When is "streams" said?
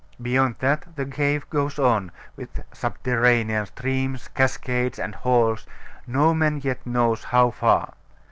3.67-4.29